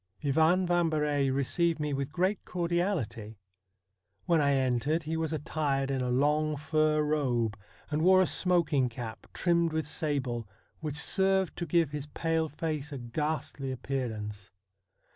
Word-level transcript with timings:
Ivan 0.23 0.65
Vambery 0.65 1.29
received 1.29 1.79
me 1.79 1.93
with 1.93 2.11
great 2.11 2.43
cordiality. 2.43 3.37
When 4.25 4.41
I 4.41 4.53
entered 4.55 5.03
he 5.03 5.15
was 5.15 5.31
attired 5.31 5.91
in 5.91 6.01
a 6.01 6.09
long 6.09 6.55
fur 6.55 7.03
robe, 7.03 7.55
and 7.91 8.01
wore 8.01 8.19
a 8.19 8.23
smok 8.25 8.73
ing 8.73 8.89
cap, 8.89 9.27
trimmed 9.31 9.71
with 9.71 9.85
sable, 9.85 10.49
which 10.79 10.95
served 10.95 11.55
to 11.57 11.67
give 11.67 11.91
his 11.91 12.07
pale 12.07 12.49
face 12.49 12.91
a 12.91 12.97
ghastly 12.97 13.71
appearance. 13.71 14.49